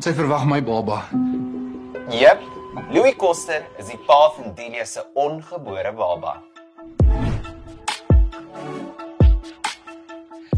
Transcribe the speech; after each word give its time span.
En 0.00 0.04
sy 0.06 0.14
verwag 0.16 0.46
my 0.48 0.62
baba. 0.64 1.02
Jep, 2.08 2.40
Louis 2.88 3.12
Koster 3.20 3.66
is 3.76 3.90
die 3.90 3.98
pa 4.06 4.30
van 4.32 4.54
Delia 4.56 4.86
se 4.88 5.02
ongebore 5.12 5.90
baba. 5.92 6.30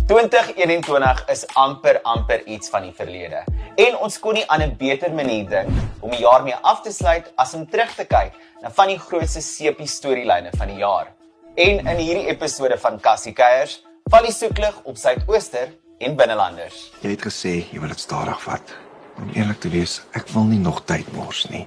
2021 0.06 1.24
is 1.34 1.42
amper 1.58 1.98
amper 2.12 2.44
iets 2.46 2.70
van 2.70 2.86
die 2.86 2.94
verlede 2.94 3.40
en 3.82 3.98
ons 4.06 4.20
kon 4.22 4.38
nie 4.38 4.44
aan 4.46 4.62
'n 4.62 4.76
beter 4.78 5.10
manier 5.10 5.48
dink 5.50 5.74
om 6.00 6.14
die 6.14 6.22
jaar 6.22 6.44
mee 6.46 6.54
af 6.62 6.84
te 6.86 6.92
sluit 6.92 7.32
as 7.34 7.54
om 7.54 7.66
terug 7.66 7.90
te 7.96 8.04
kyk 8.04 8.38
na 8.62 8.70
van 8.70 8.94
die 8.94 8.98
grootste 8.98 9.42
sepie 9.42 9.88
storielyne 9.88 10.54
van 10.54 10.68
die 10.68 10.78
jaar. 10.78 11.10
En 11.56 11.82
in 11.86 11.96
hierdie 11.96 12.28
episode 12.28 12.78
van 12.78 13.00
Cassie 13.00 13.34
Keiers 13.34 13.82
val 14.08 14.22
die 14.22 14.32
soeklig 14.32 14.80
op 14.84 14.96
Suidooster 14.96 15.74
en 15.98 16.16
binnelanders. 16.16 16.92
Jy 17.02 17.10
het 17.10 17.22
gesê 17.26 17.66
jy 17.72 17.80
wil 17.80 17.88
dit 17.88 18.00
stadig 18.00 18.40
vat. 18.42 18.81
Om 19.16 19.30
eerlik 19.34 19.60
te 19.60 19.68
wees, 19.68 20.00
ek 20.16 20.28
wil 20.32 20.46
nie 20.48 20.60
nog 20.60 20.84
tyd 20.88 21.08
mors 21.12 21.44
nie. 21.52 21.66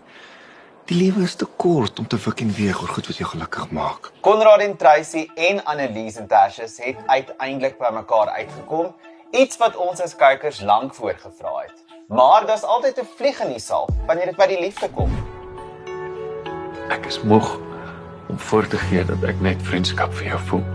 Die 0.90 0.98
lewe 0.98 1.24
is 1.26 1.36
te 1.36 1.46
kort 1.46 2.00
om 2.00 2.08
te 2.08 2.18
wik 2.22 2.42
en 2.42 2.52
weeg 2.54 2.82
oor 2.82 2.92
goed 2.94 3.08
wat 3.10 3.18
jou 3.18 3.30
gelukkig 3.30 3.72
maak. 3.74 4.12
Konrad 4.26 4.62
en 4.66 4.76
Tracy 4.78 5.26
en 5.36 5.64
Annelies 5.66 6.20
en 6.22 6.28
Tashes 6.30 6.78
het 6.84 7.00
uiteindelik 7.06 7.80
by 7.82 7.90
mekaar 7.94 8.34
uitgekom, 8.36 8.92
iets 9.34 9.58
wat 9.62 9.78
ons 9.82 10.02
as 10.02 10.14
kykers 10.18 10.62
lank 10.62 10.94
voorgevra 10.94 11.56
het. 11.64 11.98
Maar 12.08 12.46
daar's 12.46 12.64
altyd 12.64 13.00
'n 13.02 13.10
vlieg 13.18 13.40
in 13.42 13.50
die 13.50 13.60
saal 13.60 13.90
wanneer 14.06 14.26
dit 14.26 14.38
by 14.38 14.48
die 14.48 14.62
liefde 14.62 14.90
kom. 14.90 15.12
Ek 16.90 17.06
is 17.06 17.22
moeg 17.22 17.60
om 18.30 18.40
voor 18.40 18.68
te 18.68 18.78
gee 18.78 19.06
dat 19.06 19.24
ek 19.24 19.42
net 19.42 19.62
vriendskap 19.62 20.14
vir 20.14 20.28
jou 20.28 20.40
voel. 20.40 20.75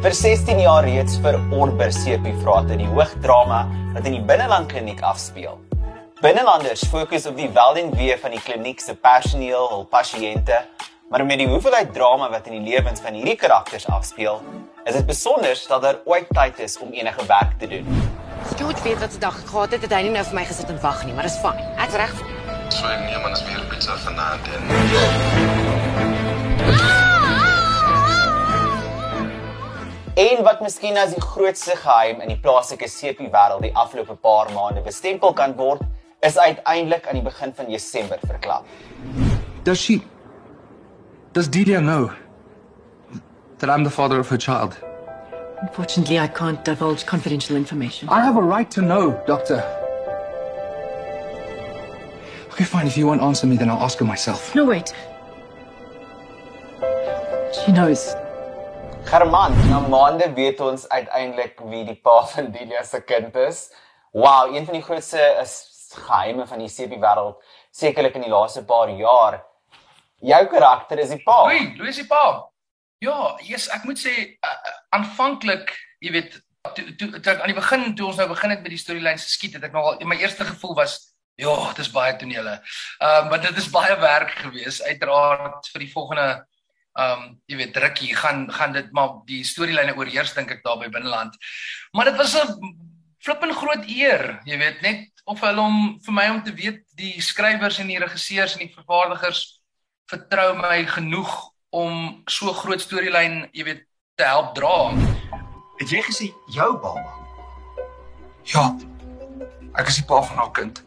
Vir 0.00 0.14
16 0.16 0.62
jaar 0.62 0.86
reeds 0.88 1.18
vir 1.20 1.36
Orber 1.52 1.90
Sepie 1.92 2.32
Vrate 2.40 2.78
die 2.80 2.86
hoogdrama 2.88 3.58
wat 3.92 4.06
in 4.08 4.14
die 4.14 4.22
Binneland 4.24 4.70
Kliniek 4.70 5.02
afspeel. 5.04 5.58
Binnelanders 6.22 6.86
fokus 6.88 7.26
op 7.28 7.36
die 7.36 7.50
wel 7.52 7.82
en 7.82 7.92
wee 7.98 8.16
van 8.22 8.32
die 8.32 8.40
kliniek 8.40 8.80
se 8.80 8.94
personeel, 8.96 9.66
hul 9.68 9.84
pasiënte, 9.92 10.62
maar 11.12 11.26
met 11.28 11.42
die 11.42 11.50
hoeveelheid 11.52 11.92
drama 11.92 12.30
wat 12.32 12.48
in 12.48 12.56
die 12.56 12.72
lewens 12.72 13.04
van 13.04 13.20
hierdie 13.20 13.36
karakters 13.44 13.84
afspeel, 13.92 14.40
is 14.88 14.96
dit 14.96 15.04
besonder 15.04 15.60
dat 15.68 15.84
daar 15.84 16.00
ooit 16.08 16.32
tyd 16.32 16.64
is 16.64 16.80
om 16.80 16.96
enige 16.96 17.28
werk 17.28 17.58
te 17.60 17.68
doen. 17.68 18.02
George 18.56 18.80
weet 18.88 19.04
wat 19.04 19.12
se 19.12 19.20
dag 19.20 19.36
ek 19.36 19.52
gehad 19.52 19.76
het, 19.76 19.84
het 19.84 19.98
hy 19.98 20.04
nie 20.08 20.16
nou 20.16 20.24
vir 20.32 20.40
my 20.40 20.48
gesit 20.48 20.72
en 20.72 20.80
wag 20.80 21.04
nie, 21.04 21.12
maar 21.12 21.28
dis 21.28 21.36
fyn. 21.44 21.60
Ek's 21.76 22.00
reg. 22.00 22.20
So 22.72 22.88
nee 22.88 23.20
man, 23.20 23.36
is 23.36 23.44
weer 23.44 23.68
pizza 23.68 24.00
vanaand 24.00 24.48
en 24.56 25.59
En 30.14 30.42
wat 30.42 30.60
miskien 30.60 30.96
as 30.96 31.14
die 31.14 31.22
grootste 31.22 31.76
geheim 31.76 32.20
in 32.20 32.28
die 32.28 32.38
plaaslike 32.38 32.88
sepie 32.88 33.28
wêreld 33.30 33.62
die 33.62 33.74
afgelope 33.78 34.16
paar 34.18 34.50
maande 34.54 34.82
bestempel 34.82 35.32
kan 35.32 35.54
word, 35.56 35.82
is 36.20 36.38
uiteindelik 36.38 37.06
aan 37.06 37.20
die 37.20 37.22
begin 37.22 37.54
van 37.54 37.70
Desember 37.70 38.18
verklap. 38.26 38.66
Does 39.62 39.78
she 39.78 40.00
Does 41.32 41.48
Delia 41.48 41.80
know 41.80 42.10
that 43.58 43.70
I'm 43.70 43.84
the 43.84 43.90
father 43.90 44.18
of 44.18 44.28
her 44.30 44.38
child? 44.38 44.76
Unfortunately, 45.62 46.18
I 46.18 46.26
can't 46.26 46.64
divulge 46.64 47.06
confidential 47.06 47.54
information. 47.56 48.08
I 48.08 48.20
have 48.20 48.36
a 48.36 48.42
right 48.42 48.68
to 48.72 48.80
know, 48.80 49.22
doctor. 49.26 49.62
Okay, 52.52 52.64
fine. 52.64 52.86
If 52.86 52.96
you 52.96 53.06
won't 53.06 53.22
answer 53.22 53.46
me, 53.46 53.56
then 53.56 53.70
I'll 53.70 53.82
ask 53.84 53.98
her 53.98 54.04
myself. 54.04 54.54
No, 54.54 54.64
wait. 54.64 54.92
She 57.64 57.72
knows. 57.72 58.16
German, 59.10 59.56
na 59.66 59.80
maande 59.90 60.28
weet 60.36 60.60
ons 60.62 60.84
uiteindelik 60.86 61.56
wie 61.66 61.80
die 61.82 61.96
pa 61.98 62.20
van 62.30 62.52
Delia 62.54 62.84
se 62.86 63.00
kind 63.02 63.34
is. 63.42 63.64
Wow, 64.14 64.54
een 64.54 64.68
van 64.68 64.76
die 64.76 64.82
grootste 64.86 65.24
is 65.40 65.54
geheime 66.06 66.44
van 66.46 66.62
die 66.62 66.68
sepie 66.70 67.00
wêreld, 67.02 67.40
sekerlik 67.74 68.14
in 68.14 68.28
die 68.28 68.30
laaste 68.30 68.62
paar 68.68 68.92
jaar. 68.94 69.40
Jou 70.22 70.40
karakter 70.52 71.02
is 71.02 71.10
die 71.10 71.18
pa. 71.24 71.40
Oei, 71.48 71.72
Louis 71.80 71.98
die 71.98 72.06
pa. 72.06 72.22
Ja, 73.02 73.16
yes, 73.42 73.66
ek 73.74 73.88
moet 73.88 73.98
sê 73.98 74.14
uh, 74.30 74.54
aanvanklik, 74.94 75.74
jy 75.98 76.14
weet, 76.14 76.38
toe 76.76 76.86
toe 77.00 77.10
toe 77.18 77.34
aan 77.34 77.50
die 77.50 77.58
begin 77.58 77.88
toe 77.98 78.12
ons 78.12 78.22
nou 78.22 78.28
begin 78.30 78.54
het 78.54 78.62
met 78.62 78.76
die 78.76 78.78
storielyn 78.78 79.18
se 79.18 79.32
skiet, 79.32 79.58
het 79.58 79.66
ek 79.72 79.74
nogal 79.74 79.98
my 80.06 80.20
eerste 80.22 80.46
gevoel 80.52 80.78
was 80.84 81.00
Ja, 81.40 81.54
dit 81.72 81.78
is 81.86 81.90
baie 81.90 82.14
tonele. 82.20 82.58
Ehm 83.00 83.24
um, 83.24 83.28
maar 83.32 83.40
dit 83.42 83.58
is 83.58 83.70
baie 83.72 83.94
werk 83.98 84.36
gewees 84.44 84.82
uiteraard 84.84 85.66
vir 85.72 85.86
die 85.86 85.92
volgende 85.92 86.26
um, 86.98 87.40
jy 87.46 87.56
weet 87.60 87.74
drukkie 87.74 88.14
gaan 88.16 88.46
gaan 88.52 88.72
dit 88.72 88.90
maar 88.96 89.20
die 89.26 89.42
storielyne 89.44 89.96
oorheers 89.96 90.34
dink 90.34 90.50
ek 90.50 90.64
daar 90.64 90.78
by 90.80 90.88
binneland. 90.88 91.36
Maar 91.92 92.10
dit 92.10 92.16
was 92.16 92.34
'n 92.34 92.74
flippend 93.20 93.54
groot 93.54 93.84
eer, 93.86 94.40
jy 94.44 94.58
weet, 94.58 94.80
net 94.82 95.08
of 95.24 95.40
hulle 95.40 95.60
om 95.60 95.98
vir 96.00 96.14
my 96.14 96.28
om 96.30 96.42
te 96.42 96.54
weet 96.54 96.82
die 96.96 97.20
skrywers 97.20 97.78
en 97.78 97.86
die 97.86 97.98
regisseurs 97.98 98.56
en 98.56 98.66
die 98.66 98.74
vervaardigers 98.74 99.60
vertrou 100.10 100.54
my 100.56 100.86
genoeg 100.86 101.30
om 101.70 102.22
so 102.26 102.52
groot 102.52 102.80
storielyn, 102.80 103.48
jy 103.52 103.64
weet, 103.64 103.84
te 104.16 104.24
help 104.24 104.54
dra. 104.54 104.90
het 105.80 105.90
jy 105.90 106.02
gesê 106.02 106.26
jou 106.52 106.72
baba? 106.76 107.12
Ja. 108.44 108.74
Ek 109.78 109.88
is 109.88 110.00
die 110.00 110.04
pa 110.04 110.20
van 110.22 110.36
haar 110.36 110.50
kind. 110.52 110.82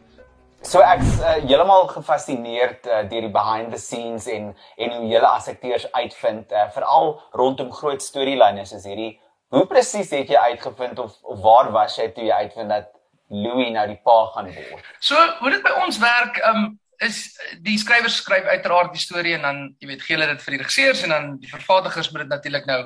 So 0.64 0.80
ek's 0.80 1.18
uh, 1.20 1.34
heeltemal 1.44 1.90
gefassineerd 1.92 2.86
uh, 2.88 3.02
deur 3.10 3.26
die 3.26 3.32
behind 3.32 3.72
the 3.74 3.80
scenes 3.80 4.26
en 4.32 4.54
en 4.80 4.94
hoe 4.96 5.08
julle 5.10 5.28
as 5.28 5.48
akteurs 5.52 5.84
uitvind 5.92 6.52
uh, 6.52 6.68
veral 6.72 7.10
rondom 7.36 7.72
groot 7.72 8.02
storielyne 8.02 8.64
soos 8.66 8.86
hierdie. 8.88 9.12
Hoe 9.52 9.66
presies 9.68 10.12
het 10.16 10.32
jy 10.32 10.40
uitgevind 10.54 10.98
of, 10.98 11.18
of 11.22 11.42
waar 11.44 11.68
was 11.74 11.98
jy 12.00 12.08
toe 12.16 12.24
jy 12.24 12.38
uitvind 12.46 12.72
dat 12.72 12.88
Louis 13.28 13.70
nou 13.74 13.84
die 13.90 14.00
pa 14.08 14.16
gaan 14.32 14.48
word? 14.54 14.88
So, 15.04 15.20
hoe 15.42 15.52
dit 15.52 15.62
by 15.64 15.74
ons 15.84 16.00
werk, 16.00 16.40
um 16.48 16.72
is 17.04 17.18
die 17.66 17.74
skrywers 17.76 18.16
skryf 18.22 18.46
uiteraard 18.48 18.94
die 18.94 19.02
storie 19.02 19.34
en 19.36 19.44
dan 19.44 19.58
jy 19.82 19.88
weet 19.90 20.04
gee 20.06 20.16
hulle 20.16 20.30
dit 20.30 20.44
vir 20.46 20.54
die 20.54 20.60
regisseurs 20.62 21.02
en 21.04 21.12
dan 21.12 21.26
die 21.42 21.50
vervaardigers 21.50 22.08
moet 22.12 22.24
dit 22.24 22.30
natuurlik 22.32 22.68
nou 22.70 22.78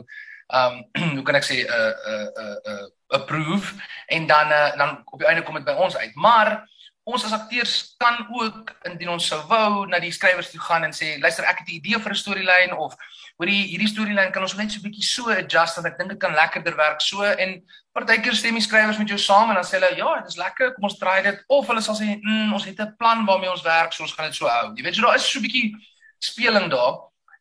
um 0.58 0.80
hoe 1.14 1.24
kan 1.28 1.38
ek 1.38 1.46
sê 1.46 1.60
'n 1.62 1.68
'n 1.68 2.56
'n 2.74 2.90
approve 3.20 3.76
en 4.06 4.26
dan 4.26 4.50
uh, 4.50 4.76
dan 4.76 5.02
op 5.04 5.22
die 5.22 5.28
einde 5.28 5.44
kom 5.46 5.54
dit 5.54 5.64
by 5.64 5.76
ons 5.78 5.96
uit. 5.96 6.14
Maar 6.14 6.66
ons 7.08 7.24
as 7.24 7.32
akteurs 7.32 7.74
kan 8.02 8.18
ook 8.36 8.74
indien 8.88 9.08
ons 9.14 9.28
sou 9.30 9.38
wou 9.48 9.86
na 9.88 10.00
die 10.02 10.12
skrywers 10.12 10.50
toe 10.52 10.60
gaan 10.60 10.84
en 10.84 10.92
sê 10.92 11.14
luister 11.22 11.46
ek 11.48 11.62
het 11.62 11.68
'n 11.68 11.78
idee 11.80 11.98
vir 12.04 12.12
'n 12.12 12.22
storielyn 12.22 12.72
of 12.76 12.94
hoorie 13.38 13.64
hierdie 13.70 13.88
storielyn 13.88 14.32
kan 14.32 14.42
ons 14.42 14.56
net 14.58 14.72
so 14.72 14.78
'n 14.78 14.86
bietjie 14.86 15.06
so 15.06 15.30
adjust 15.30 15.76
dat 15.76 15.86
ek 15.86 15.98
dink 15.98 16.10
dit 16.10 16.20
kan 16.20 16.34
lekkerder 16.34 16.76
werk 16.76 17.00
so. 17.00 17.22
En 17.22 17.62
partykeer 17.94 18.34
stem 18.34 18.54
die 18.54 18.62
skrywers 18.62 18.98
met 18.98 19.08
jou 19.08 19.18
saam 19.18 19.48
en 19.48 19.54
dan 19.54 19.64
sê 19.64 19.78
hulle 19.78 19.96
ja 19.96 20.20
dit 20.20 20.28
is 20.28 20.36
lekker 20.36 20.74
kom 20.74 20.84
ons 20.84 20.98
try 20.98 21.22
dit. 21.22 21.44
Of 21.48 21.66
hulle 21.66 21.80
sal 21.80 21.94
sê 21.94 22.18
mm, 22.20 22.52
ons 22.52 22.64
het 22.64 22.80
'n 22.80 22.96
plan 22.98 23.24
waarmee 23.24 23.50
ons 23.50 23.62
werk 23.62 23.92
so 23.92 24.02
ons 24.02 24.12
gaan 24.12 24.26
dit 24.26 24.34
so 24.34 24.46
hou. 24.46 24.74
Jy 24.76 24.82
weet 24.82 24.94
so 24.94 25.02
daar 25.02 25.14
is 25.16 25.30
so 25.30 25.38
'n 25.38 25.42
bietjie 25.42 25.74
speling 26.18 26.70
daar. 26.70 26.94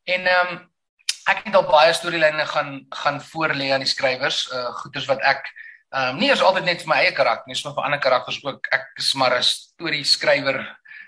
En 0.05 0.27
ehm 0.27 0.47
um, 0.53 0.69
ek 1.27 1.43
het 1.43 1.55
al 1.55 1.67
baie 1.67 1.93
storielyne 1.93 2.45
gaan 2.45 2.85
gaan 2.89 3.19
voorlê 3.21 3.73
aan 3.73 3.83
die 3.83 3.93
skrywers 3.95 4.47
uh 4.53 4.71
goeders 4.79 5.07
wat 5.07 5.19
ek 5.21 5.43
Ehm 5.89 6.09
um, 6.09 6.17
nie 6.19 6.31
is 6.31 6.41
altyd 6.43 6.65
net 6.67 6.81
vir 6.83 6.89
my 6.91 6.95
eie 6.99 7.13
karakter 7.15 7.47
nie, 7.47 7.55
maar 7.63 7.73
vir 7.77 7.85
ander 7.87 7.99
karakters 8.03 8.41
ook. 8.43 8.65
Ek 8.75 8.89
is 8.99 9.13
maar 9.15 9.37
'n 9.37 9.43
storie 9.43 10.03
skrywer 10.03 10.59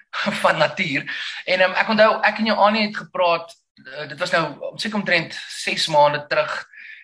van 0.41 0.57
natuur. 0.57 1.03
En 1.45 1.61
um, 1.61 1.73
ek 1.75 1.89
onthou 1.89 2.21
ek 2.23 2.39
en 2.39 2.45
jou 2.45 2.57
Annie 2.57 2.85
het 2.87 2.97
gepraat, 2.97 3.51
uh, 3.83 4.07
dit 4.07 4.19
was 4.19 4.31
nou 4.31 4.43
seker 4.79 4.99
omtrent 5.01 5.35
6 5.35 5.87
maande 5.87 6.23
terug, 6.29 6.53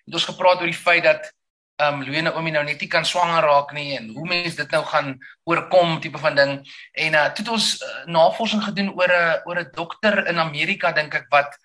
het 0.05 0.13
ons 0.13 0.29
gepraat 0.31 0.61
oor 0.61 0.71
die 0.71 0.83
feit 0.85 1.03
dat 1.03 1.27
ehm 1.75 1.99
um, 1.99 2.03
Luene 2.07 2.31
Omi 2.33 2.51
nou 2.55 2.63
net 2.63 2.79
nie 2.79 2.87
kan 2.87 3.03
swanger 3.05 3.43
raak 3.43 3.73
nie 3.75 3.97
en 3.97 4.07
hoe 4.15 4.27
mense 4.27 4.55
dit 4.55 4.71
nou 4.71 4.83
gaan 4.85 5.11
oorkom 5.43 5.99
tipe 5.99 6.17
van 6.17 6.35
ding. 6.35 6.53
En 6.93 7.13
uh 7.13 7.27
toe 7.27 7.43
het 7.43 7.53
ons 7.57 7.67
uh, 7.83 8.05
navorsing 8.07 8.63
gedoen 8.63 8.93
oor 8.95 9.11
'n 9.11 9.41
oor 9.45 9.59
'n 9.59 9.71
dokter 9.75 10.27
in 10.27 10.39
Amerika 10.39 10.91
dink 10.95 11.13
ek 11.13 11.27
wat 11.29 11.59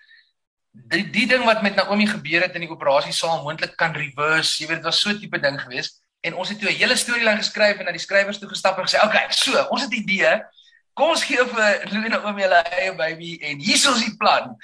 die 0.71 1.07
die 1.09 1.27
ding 1.27 1.45
wat 1.47 1.63
met 1.63 1.75
Naomi 1.75 2.07
gebeur 2.07 2.41
het 2.41 2.55
in 2.55 2.67
die 2.67 2.71
operasiesaal 2.75 3.43
moontlik 3.43 3.77
kan 3.77 3.95
reverse. 3.95 4.59
Jy 4.59 4.67
weet 4.67 4.83
dit 4.83 4.91
was 4.91 4.99
so 4.99 5.09
'n 5.09 5.19
tipe 5.19 5.39
ding 5.39 5.61
geweest 5.61 6.01
en 6.21 6.35
ons 6.35 6.49
het 6.49 6.59
toe 6.59 6.69
'n 6.69 6.77
hele 6.77 6.95
storielyn 6.95 7.37
geskryf 7.37 7.77
en 7.77 7.85
na 7.85 7.91
die 7.91 7.99
skrywers 7.99 8.39
toe 8.39 8.49
gestap 8.49 8.77
en 8.77 8.85
gesê, 8.85 8.97
"Oké, 8.97 9.05
okay, 9.05 9.25
so, 9.29 9.67
ons 9.69 9.81
het 9.81 9.91
'n 9.91 10.03
idee. 10.03 10.43
Kom 10.93 11.09
ons 11.09 11.23
gee 11.23 11.45
vir 11.45 11.81
en 11.81 12.25
Oomie 12.25 12.43
hulle 12.43 12.61
eie 12.61 12.95
baby 12.95 13.37
en 13.41 13.59
hier 13.59 13.75
is 13.75 14.03
die 14.05 14.17
plan." 14.17 14.57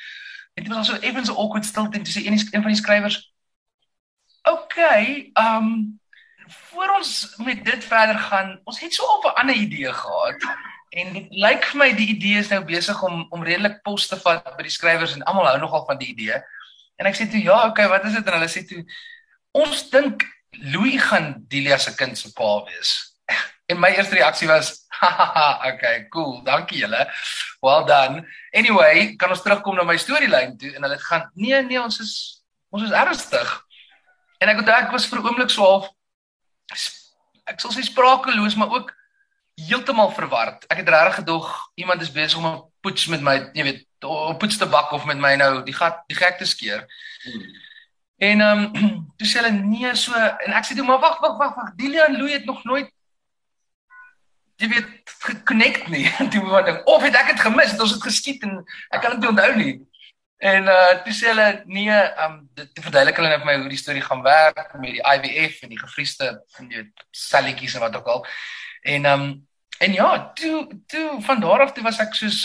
En 0.54 0.64
dit 0.64 0.74
was 0.74 0.88
so 0.88 0.96
effens 0.96 1.30
'n 1.30 1.36
awkward 1.36 1.66
stilte 1.66 2.02
tussen 2.02 2.26
een 2.26 2.34
een 2.34 2.62
van 2.62 2.72
die 2.72 2.76
skrywers. 2.76 3.34
"Oké, 4.44 4.62
okay, 4.62 5.30
ehm 5.34 5.56
um, 5.56 6.00
voor 6.48 6.90
ons 6.90 7.36
met 7.38 7.66
dit 7.66 7.84
verder 7.84 8.20
gaan, 8.20 8.62
ons 8.64 8.80
het 8.80 8.94
so 8.94 9.04
op 9.04 9.24
'n 9.24 9.40
ander 9.40 9.56
idee 9.56 9.94
gehad." 9.94 10.36
En 10.90 11.14
dit 11.14 11.28
lyk 11.30 11.64
vir 11.64 11.78
my 11.78 11.96
die 11.96 12.08
idee 12.08 12.38
is 12.38 12.48
nou 12.48 12.64
besig 12.66 13.04
om 13.04 13.26
om 13.30 13.44
redelik 13.44 13.82
pos 13.82 14.08
te 14.08 14.20
vat 14.20 14.58
by 14.58 14.64
die 14.64 14.72
skrywers 14.72 15.14
en 15.14 15.24
almal 15.24 15.48
hou 15.48 15.60
nogal 15.60 15.86
van 15.86 15.98
die 15.98 16.08
idee. 16.08 16.44
En 16.96 17.06
ek 17.06 17.16
sê 17.16 17.30
toe, 17.30 17.42
"Ja, 17.42 17.68
okay, 17.68 17.88
wat 17.88 18.06
is 18.06 18.14
dit?" 18.14 18.26
En 18.26 18.34
hulle 18.34 18.50
sê 18.50 18.66
toe, 18.68 18.86
"Ons 19.52 19.90
dink 19.90 20.37
Louis 20.62 21.02
gaan 21.02 21.36
Delia 21.48 21.78
se 21.78 21.96
kind 21.96 22.18
se 22.18 22.32
pa 22.34 22.64
wees. 22.64 23.14
En 23.68 23.80
my 23.80 23.90
eerste 23.90 24.16
reaksie 24.16 24.48
was, 24.48 24.86
"Haha, 25.00 25.74
okay, 25.74 26.08
cool, 26.10 26.44
dankie 26.44 26.80
julle. 26.80 27.08
Well 27.60 27.86
done. 27.86 28.24
Anyway, 28.52 29.16
kan 29.16 29.30
ons 29.30 29.42
terugkom 29.42 29.76
na 29.76 29.84
my 29.84 29.98
storielyn 29.98 30.58
toe 30.58 30.74
en 30.76 30.82
hulle 30.82 31.00
gaan, 31.00 31.32
"Nee, 31.34 31.64
nee, 31.64 31.82
ons 31.82 32.00
is 32.00 32.44
ons 32.70 32.84
is 32.84 32.92
ernstig." 32.92 33.66
en 34.38 34.50
ek 34.50 34.62
onthou 34.62 34.76
ek 34.76 34.92
was 34.94 35.06
vir 35.10 35.20
'n 35.20 35.26
oomblik 35.26 35.50
so 35.50 35.64
half 35.66 35.90
ek 37.48 37.62
sal 37.62 37.72
sê 37.72 37.84
sprakeloos, 37.84 38.56
maar 38.56 38.74
ook 38.76 38.92
heeltemal 39.56 40.12
verward. 40.12 40.66
Ek 40.70 40.82
het 40.84 40.90
regtig 40.90 41.16
gedog 41.22 41.48
iemand 41.76 42.02
is 42.02 42.12
besig 42.12 42.38
om 42.38 42.46
'n 42.46 42.64
poets 42.82 43.08
met 43.08 43.22
my, 43.22 43.50
jy 43.54 43.64
weet, 43.64 43.88
'n 44.04 44.38
poets 44.38 44.58
te 44.58 44.66
bak 44.66 44.92
of 44.92 45.06
met 45.06 45.18
my 45.18 45.36
nou 45.36 45.64
die 45.64 45.74
gat 45.74 46.04
die 46.08 46.18
gek 46.18 46.38
te 46.38 46.46
skeer. 46.46 46.86
Hmm. 47.24 47.46
En 48.18 48.42
ehm 48.42 48.76
um, 48.76 49.02
toe 49.18 49.28
sê 49.28 49.42
hulle 49.42 49.52
nee 49.58 49.96
so 49.96 50.14
en 50.18 50.54
ek 50.58 50.66
sê 50.66 50.78
toe 50.78 50.86
maar 50.86 51.02
wag 51.04 51.20
wag 51.22 51.38
wag 51.38 51.56
wag 51.56 51.74
Dilian 51.78 52.18
Louw 52.18 52.32
het 52.34 52.46
nog 52.46 52.64
nooit 52.64 52.90
jy 54.58 54.70
weet 54.72 55.12
gekonnekt 55.28 55.88
nie. 55.94 56.08
Toe 56.34 56.42
word 56.46 56.82
of 56.90 57.04
het 57.06 57.16
ek 57.16 57.34
dit 57.34 57.44
gemis? 57.46 57.76
Het 57.76 57.84
ons 57.84 57.94
het 57.94 58.02
geskiet 58.04 58.42
en 58.48 58.58
ek 58.90 59.04
kan 59.04 59.14
dit 59.14 59.22
nie 59.22 59.30
onthou 59.30 59.52
nie. 59.58 59.74
En 60.38 60.70
uh 60.70 60.94
toe 61.06 61.14
sê 61.14 61.32
hulle 61.32 61.48
nee, 61.66 61.98
um 62.26 62.40
dit 62.58 62.82
verduidelik 62.86 63.18
hulle 63.18 63.30
net 63.32 63.42
vir 63.42 63.50
my 63.50 63.56
hoe 63.62 63.72
die 63.74 63.82
storie 63.82 64.04
gaan 64.06 64.22
werk 64.26 64.74
met 64.78 64.98
die 64.98 65.02
IVF 65.02 65.64
en 65.66 65.74
die 65.74 65.82
gevriesde 65.82 66.32
en 66.60 66.70
die 66.74 66.84
selletjies 67.14 67.78
en 67.78 67.86
wat 67.86 67.98
ook 67.98 68.12
al. 68.14 68.26
En 68.82 69.10
um 69.14 69.28
en 69.78 69.94
ja, 69.94 70.10
toe 70.34 70.66
toe 70.90 71.22
van 71.22 71.42
daar 71.42 71.66
af 71.66 71.74
toe 71.74 71.86
was 71.86 72.02
ek 72.02 72.18
soos 72.18 72.42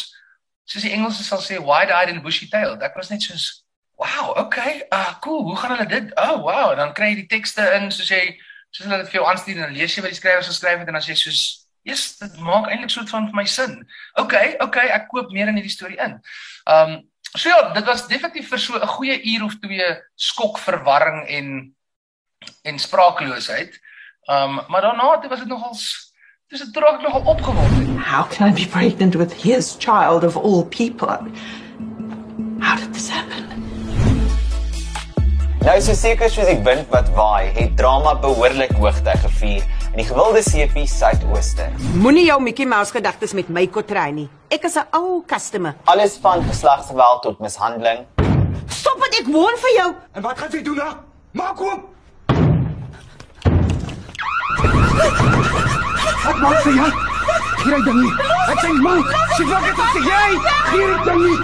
soos 0.68 0.84
die 0.84 0.92
Engelse 0.92 1.24
sal 1.24 1.40
sê 1.40 1.56
wide-eyed 1.60 2.12
and 2.12 2.24
bushy-tailed. 2.24 2.84
Ek 2.84 2.96
was 2.96 3.08
net 3.12 3.24
soos 3.24 3.61
wow, 4.02 4.34
okay. 4.44 4.82
Ah, 4.90 4.98
uh, 4.98 5.18
cool. 5.24 5.42
Hoe 5.48 5.56
gaan 5.56 5.76
hulle 5.76 5.88
dit? 5.88 6.12
Oh, 6.18 6.42
wow. 6.42 6.76
Dan 6.76 6.92
kry 6.96 7.12
jy 7.12 7.22
die 7.22 7.30
tekste 7.30 7.66
in 7.78 7.90
soos 7.94 8.10
jy 8.10 8.22
soos 8.72 8.86
hulle 8.86 9.02
dit 9.02 9.10
vir 9.12 9.20
jou 9.20 9.26
aanstuur 9.28 9.58
en 9.58 9.66
dan 9.66 9.76
lees 9.76 9.94
jy 9.94 10.02
wat 10.04 10.14
die 10.14 10.18
skrywer 10.18 10.46
geskryf 10.46 10.80
het 10.80 10.88
en 10.88 10.96
dan 10.98 11.04
sê 11.04 11.14
jy 11.14 11.20
soos 11.26 11.42
Yes, 11.82 12.18
dit 12.20 12.36
maak 12.38 12.68
eintlik 12.70 12.92
soort 12.94 13.10
van 13.10 13.24
vir 13.26 13.34
my 13.34 13.44
sin. 13.50 13.72
Okay, 14.20 14.52
okay, 14.62 14.84
ek 14.94 15.08
koop 15.10 15.32
meer 15.34 15.48
in 15.50 15.56
hierdie 15.58 15.74
storie 15.74 15.98
in. 16.02 16.20
Um 16.66 17.00
So 17.32 17.48
ja, 17.48 17.72
dit 17.72 17.86
was 17.88 18.02
definitief 18.10 18.50
vir 18.52 18.60
so 18.60 18.76
'n 18.76 18.86
goeie 18.86 19.16
uur 19.32 19.44
of 19.44 19.54
twee 19.60 19.86
skok 20.14 20.58
verwarring 20.58 21.26
en 21.28 21.74
en 22.62 22.78
spraakloosheid. 22.78 23.72
Um 24.28 24.60
maar 24.68 24.82
daarna 24.84 25.20
het 25.20 25.30
was 25.30 25.38
dit 25.38 25.48
nogals 25.48 26.12
dis 26.48 26.60
dit 26.60 26.72
trok 26.72 27.00
nogal 27.00 27.22
opgewonde. 27.24 28.00
How 28.00 28.28
can 28.28 28.48
I 28.48 28.52
be 28.52 28.68
pregnant 28.68 29.14
with 29.14 29.32
his 29.32 29.76
child 29.78 30.24
of 30.24 30.36
all 30.36 30.64
people? 30.64 31.18
How 32.60 32.76
did 32.76 32.92
this 32.92 33.08
happen? 33.08 33.31
Nou 35.62 35.76
so 35.78 35.94
seker 35.94 36.26
soos 36.26 36.48
ek 36.50 36.64
vind 36.66 36.88
wat 36.90 37.06
waai, 37.14 37.52
het 37.54 37.76
drama 37.78 38.16
behoorlik 38.18 38.72
hoogte 38.82 39.12
gevier 39.22 39.62
in 39.92 40.00
die 40.00 40.06
gewilde 40.08 40.40
CP 40.42 40.82
Suidooste. 40.90 41.68
Moenie 42.02 42.24
jou 42.26 42.40
Mickey 42.42 42.66
Mouse 42.66 42.90
gedagtes 42.90 43.30
met 43.38 43.46
my 43.46 43.62
kotry 43.70 44.08
nie. 44.10 44.28
Ek 44.50 44.64
is 44.66 44.74
'n 44.76 44.90
ou 44.90 45.22
customer. 45.22 45.76
Alles 45.86 46.18
van 46.18 46.42
geslagsgeweld 46.42 47.22
tot 47.22 47.38
mishandeling. 47.38 48.02
Stop 48.66 48.98
dit, 49.06 49.20
ek 49.20 49.26
woon 49.30 49.54
vir 49.56 49.72
jou. 49.78 49.94
En 50.14 50.22
wat 50.22 50.38
gaan 50.38 50.50
jy 50.50 50.62
doen 50.62 50.76
nou? 50.76 50.94
Maak 51.32 51.60
oop. 51.60 51.80
Wat 56.24 56.38
maak 56.42 56.64
jy? 56.64 56.90
Hier 57.62 57.76
is 57.78 57.84
dan 57.84 58.00
nie. 58.02 58.12
Ek 58.50 58.58
sê 58.58 58.72
man, 58.82 59.04
sy 59.36 59.44
wou 59.44 59.62
dit 59.62 59.76
sê 59.94 60.00
jy. 60.10 60.28
Hier 60.72 60.90
is 60.90 61.04
dan 61.06 61.22
nie. 61.22 61.38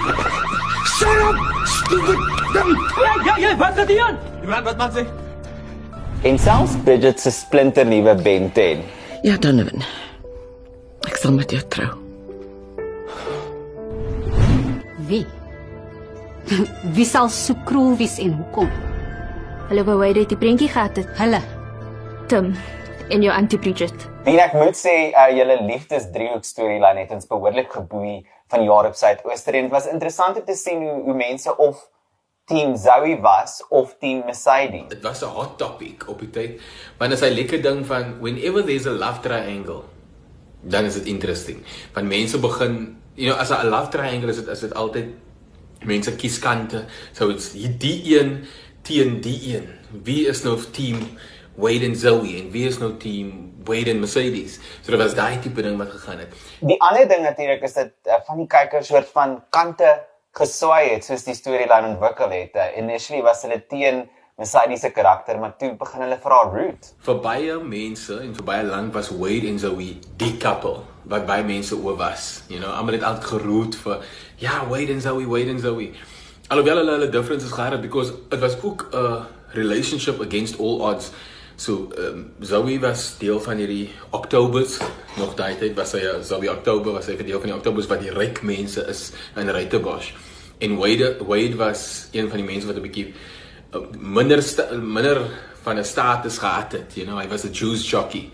Shut 0.99 1.19
up, 1.23 1.37
stupid 1.67 2.19
ding. 2.19 2.38
Ja, 2.55 3.15
ja, 3.25 3.37
ja, 3.37 3.56
wat 3.56 3.77
het 3.77 3.91
jy 3.93 3.99
aan? 4.00 4.19
Wat 4.49 4.65
wat 4.65 4.79
maak 4.81 4.95
jy? 4.97 5.05
En 6.29 6.39
selfs 6.41 6.77
Bridget 6.85 7.21
se 7.21 7.31
splinter 7.31 7.87
nuwe 7.87 8.15
Ben 8.23 8.49
10. 8.53 8.81
Ja, 9.23 9.37
Donovan. 9.37 9.85
Ek 11.06 11.19
sal 11.21 11.35
met 11.37 11.53
jou 11.53 11.61
trou. 11.69 11.91
Wie? 15.11 15.27
Wie 16.97 17.06
sal 17.06 17.29
so 17.29 17.55
kroel 17.69 17.95
wees 18.00 18.17
en 18.23 18.33
hoekom? 18.41 18.73
Hulle 19.69 19.85
wou 19.85 19.99
hy 20.01 20.15
dit 20.17 20.33
die 20.33 20.41
prentjie 20.41 20.71
gehad 20.73 20.97
het. 20.97 21.12
Hulle. 21.21 21.43
Tim 22.33 22.55
en 23.09 23.25
jou 23.25 23.33
antie 23.33 23.61
Bridget. 23.61 24.09
En 24.29 24.41
ek 24.41 24.56
moet 24.56 24.77
sê, 24.77 24.97
uh, 25.12 25.29
julle 25.33 25.61
liefdesdriehoek 25.69 26.44
storyline 26.44 27.05
het 27.05 27.12
ons 27.17 27.29
behoorlik 27.29 27.71
geboei 27.73 28.19
van 28.53 28.65
jare 28.65 28.91
op 28.93 28.97
Suidooster 28.97 29.56
en 29.56 29.69
dit 29.69 29.73
was 29.73 29.89
interessant 29.89 30.37
om 30.41 30.44
te 30.44 30.56
sien 30.56 30.83
hoe, 30.85 30.99
hoe 31.06 31.17
mense 31.17 31.53
of 31.56 31.81
team 32.49 32.77
Zoe 32.77 33.21
was 33.21 33.61
of 33.69 33.95
team 34.00 34.25
Mercedes. 34.25 34.89
Dit 34.89 35.05
was 35.05 35.21
'n 35.23 35.33
hot 35.37 35.59
topic 35.59 36.09
op 36.09 36.19
die 36.19 36.31
tyd. 36.31 36.61
Want 36.99 37.12
as 37.12 37.21
hy 37.21 37.29
lekker 37.29 37.62
ding 37.62 37.85
van 37.87 38.21
whenever 38.21 38.65
there's 38.65 38.87
a 38.87 38.91
love 38.91 39.21
triangle, 39.21 39.85
dan 40.61 40.85
is 40.85 40.95
dit 40.95 41.06
interesting. 41.06 41.62
Van 41.93 42.09
mense 42.09 42.39
begin, 42.39 42.97
you 43.15 43.29
know, 43.29 43.39
as 43.41 43.50
'n 43.50 43.69
love 43.69 43.89
triangle 43.89 44.29
is 44.29 44.37
dit 44.37 44.49
is 44.49 44.61
dit 44.61 44.75
altyd 44.75 45.06
mense 45.85 46.17
kies 46.17 46.39
kante. 46.39 46.85
So 47.12 47.29
it's 47.29 47.53
die 47.53 48.19
een 48.19 48.47
teen 48.83 49.21
die 49.21 49.56
een. 49.56 49.69
Wie 50.03 50.27
is 50.27 50.43
nou 50.43 50.56
team 50.73 50.99
Wade 51.55 51.85
en 51.85 51.97
Zoe 51.97 52.39
en 52.39 52.51
wie 52.51 52.67
is 52.67 52.79
nou 52.79 52.97
team 52.97 53.53
Wade 53.65 53.91
en 53.91 54.01
Mercedes? 54.01 54.59
So 54.83 54.91
dit 54.91 55.01
was 55.01 55.15
daai 55.15 55.39
tipe 55.39 55.62
ding 55.62 55.77
wat 55.79 55.91
gegaan 55.91 56.19
het. 56.19 56.35
Die 56.61 56.81
ander 56.81 57.09
ding 57.09 57.23
natuurlik 57.23 57.62
is 57.62 57.73
dit 57.73 57.93
uh, 58.06 58.21
van 58.27 58.37
die 58.37 58.47
kykers 58.47 58.87
soort 58.87 59.09
van 59.12 59.43
kante 59.51 59.91
geswaai 60.37 60.95
het 60.95 61.05
soos 61.05 61.25
die 61.25 61.35
storielyn 61.35 61.93
ontwikkel 61.95 62.31
het. 62.31 62.55
Uh, 62.55 62.71
initially 62.79 63.23
was 63.23 63.43
hulle 63.47 63.61
teen 63.69 64.09
Mercedes 64.39 64.81
se 64.81 64.91
karakter, 64.91 65.39
maar 65.39 65.57
toe 65.59 65.73
begin 65.75 66.05
hulle 66.05 66.19
vra 66.23 66.37
root. 66.47 66.93
Vir 67.03 67.17
baie 67.25 67.57
mense 67.59 68.21
en 68.23 68.37
vir 68.37 68.45
baie 68.47 68.67
lank 68.69 68.93
was 68.95 69.11
Wade 69.11 69.49
en 69.51 69.59
Zoe 69.59 69.97
die 70.21 70.37
couple 70.39 70.85
wat 71.11 71.27
baie 71.27 71.43
mense 71.43 71.75
oor 71.75 71.97
was. 71.99 72.29
You 72.47 72.61
know, 72.61 72.71
almal 72.71 72.95
het 72.95 73.07
altyd 73.09 73.27
geroot 73.33 73.79
vir 73.83 74.05
ja, 74.39 74.61
Wade 74.71 74.95
en 74.95 75.03
Zoe, 75.03 75.27
Wade 75.27 75.57
en 75.57 75.59
Zoe. 75.65 75.91
Alhoewel 76.55 76.85
hulle 76.85 76.95
hulle 77.01 77.09
differences 77.11 77.51
gehad 77.51 77.75
het 77.75 77.83
because 77.83 78.15
it 78.31 78.39
was 78.39 78.55
ook 78.63 78.87
'n 78.93 79.27
relationship 79.59 80.21
against 80.21 80.61
all 80.61 80.81
odds. 80.81 81.11
So, 81.58 81.88
um, 81.99 82.32
Zoe 82.40 82.78
was 82.78 83.16
deel 83.19 83.40
van 83.43 83.58
hierdie 83.58 83.88
Octobers. 84.14 84.76
Nog 85.19 85.32
daai 85.34 85.56
tyd 85.58 85.75
was 85.75 85.90
sy 85.90 86.05
uh, 86.06 86.20
Zoe 86.22 86.46
October 86.52 86.94
was 86.94 87.08
sy 87.10 87.16
deel 87.19 87.40
van 87.43 87.50
die 87.50 87.56
Octobers 87.56 87.88
wat 87.90 88.05
die 88.05 88.12
ryk 88.14 88.44
mense 88.46 88.84
is 88.87 89.08
in 89.34 89.50
Ruyterbosch. 89.50 90.12
En 90.62 90.76
Wade 90.78 91.16
Wade 91.26 91.58
was 91.58 91.82
een 92.14 92.31
van 92.31 92.38
die 92.38 92.46
mense 92.46 92.70
wat 92.70 92.78
'n 92.78 92.87
bietjie 92.87 93.08
uh, 93.75 93.82
minder 93.99 94.38
minder 94.78 95.19
van 95.66 95.82
'n 95.82 95.84
status 95.84 96.38
gehad 96.38 96.78
het, 96.78 96.94
you 96.94 97.06
know, 97.06 97.19
hy 97.19 97.26
was 97.26 97.43
'n 97.43 97.50
juice 97.50 97.82
jockey. 97.82 98.31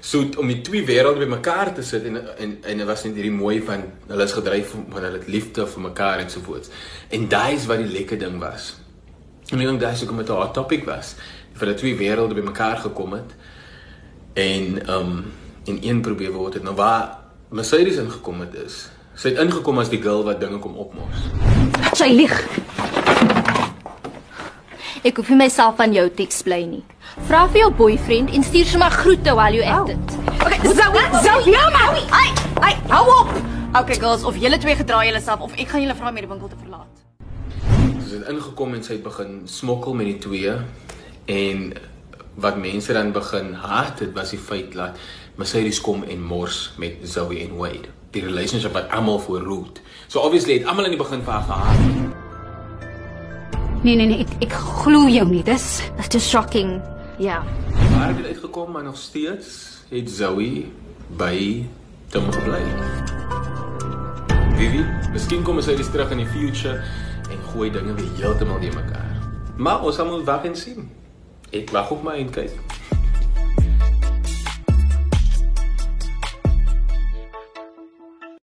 So 0.00 0.24
om 0.40 0.48
die 0.48 0.62
twee 0.64 0.86
wêrelde 0.86 1.28
bymekaar 1.28 1.74
te 1.74 1.82
sit 1.82 2.04
en 2.04 2.16
en 2.16 2.56
en 2.62 2.76
dit 2.78 2.86
was 2.86 3.04
net 3.04 3.14
hierdie 3.14 3.36
mooi 3.36 3.60
van 3.60 3.84
hulle 4.08 4.24
is 4.24 4.32
gedryf 4.32 4.72
van 4.88 5.02
hulle 5.02 5.20
liefde 5.26 5.66
vir 5.66 5.80
mekaar 5.80 6.24
en 6.24 6.30
so 6.30 6.40
voort. 6.40 6.70
En 7.10 7.28
daai 7.28 7.54
is 7.54 7.66
wat 7.66 7.84
die 7.84 7.92
lekker 8.00 8.18
ding 8.18 8.40
was. 8.40 8.80
En 9.52 9.60
ek 9.60 9.66
dink 9.66 9.80
daai 9.80 9.92
is 9.92 10.02
ook 10.02 10.16
met 10.16 10.28
'n 10.28 10.40
hot 10.40 10.54
topic 10.54 10.84
was 10.84 11.14
vir 11.62 11.70
die 11.70 11.78
twee 11.78 11.98
wêrelde 11.98 12.34
bymekaar 12.34 12.82
gekom 12.82 13.14
het. 13.20 13.36
En 14.34 14.82
um 14.90 15.14
en 15.70 15.76
een 15.78 16.00
probeer 16.02 16.32
word 16.34 16.58
het 16.58 16.64
nou 16.66 16.74
waar 16.74 17.18
Mercedes 17.54 18.00
ingekom 18.02 18.40
het 18.42 18.54
is. 18.64 18.88
Sy 19.14 19.30
het 19.30 19.38
ingekom 19.38 19.78
as 19.78 19.92
die 19.92 20.00
girl 20.02 20.24
wat 20.26 20.40
dinge 20.42 20.58
kom 20.58 20.74
opmos. 20.82 21.28
Sy 21.94 22.08
lieg. 22.10 22.34
Ek 25.06 25.18
hoef 25.18 25.30
nie 25.30 25.38
myself 25.38 25.78
aan 25.82 25.94
jou 25.94 26.08
te 26.10 26.24
explain 26.26 26.78
nie. 26.78 26.82
Vra 27.28 27.44
vir 27.52 27.62
jou 27.62 27.70
boyfriend 27.78 28.32
en 28.34 28.46
stuur 28.46 28.72
sommer 28.72 28.90
groete 28.96 29.34
while 29.38 29.54
you 29.54 29.62
at 29.62 29.92
it. 29.94 30.16
Okay, 30.40 30.58
Zoe, 30.74 31.04
Zoe, 31.22 31.52
ja 31.52 31.68
maar. 31.74 31.98
Ai, 32.10 32.28
ai, 32.66 32.74
hou 32.90 33.04
op. 33.20 33.32
Okay 33.78 34.00
girls, 34.00 34.24
of 34.24 34.38
julle 34.40 34.58
twee 34.58 34.74
gedraai 34.78 35.06
julle 35.12 35.22
self 35.22 35.46
of 35.46 35.54
ek 35.54 35.70
gaan 35.70 35.84
julle 35.84 35.98
vra 35.98 36.10
om 36.10 36.18
hierdie 36.18 36.32
winkel 36.32 36.50
te 36.50 36.58
verlaat. 36.58 37.02
Sy 38.08 38.18
het 38.18 38.30
ingekom 38.34 38.74
en 38.74 38.82
sy 38.82 38.96
het 38.98 39.04
begin 39.06 39.42
smokkel 39.50 39.94
met 39.98 40.10
die 40.10 40.18
twee 40.26 40.56
en 41.24 41.72
wat 42.34 42.56
mense 42.56 42.92
dan 42.92 43.12
begin 43.12 43.52
haat 43.52 43.98
het 43.98 44.12
was 44.12 44.30
die 44.30 44.38
feit 44.38 44.72
dat 44.72 44.96
Mercedes 45.34 45.80
kom 45.80 46.02
en 46.02 46.22
mors 46.22 46.72
met 46.76 46.92
Zoe 47.02 47.38
en 47.40 47.56
Wade. 47.56 47.88
Die 48.10 48.22
relationship 48.22 48.72
wat 48.72 48.90
almal 48.90 49.18
voor 49.18 49.40
root. 49.40 49.80
So 50.06 50.20
obviously 50.20 50.58
het 50.58 50.66
almal 50.66 50.84
in 50.84 50.96
die 50.96 51.00
begin 51.00 51.22
vir 51.22 51.32
haar 51.32 51.42
gehaat. 51.42 51.78
Nee 53.82 53.96
nee 53.96 54.06
nee, 54.06 54.18
ek 54.22 54.46
ek 54.46 54.52
glo 54.52 55.08
jou 55.08 55.26
nie. 55.28 55.42
Dis 55.42 55.82
It's 55.98 56.12
just 56.12 56.28
shocking. 56.28 56.80
Ja. 57.18 57.42
Maar 57.90 58.12
het 58.12 58.16
dit 58.16 58.26
uitgekom 58.26 58.72
maar 58.72 58.84
nog 58.84 58.96
steeds 58.96 59.80
het 59.88 60.10
Zoe 60.10 60.66
by 61.16 61.64
Tim 62.08 62.32
gebly. 62.32 62.62
Vivi, 64.56 64.84
miskien 65.12 65.42
kom 65.42 65.60
sy 65.64 65.74
terug 65.74 66.10
in 66.12 66.22
die 66.22 66.28
future 66.28 66.82
en 67.32 67.38
gooi 67.52 67.70
dinge 67.72 67.94
weer 67.96 68.10
heeltemal 68.20 68.60
neer 68.60 68.74
mekaar. 68.76 69.16
Maar 69.56 69.82
ons 69.82 69.96
sal 69.96 70.06
moet 70.06 70.24
wag 70.28 70.44
en 70.44 70.56
sien. 70.56 70.90
Ek 71.52 71.70
wag 71.70 71.90
op 71.92 72.00
my 72.06 72.16
en 72.16 72.30
kyk. 72.32 72.71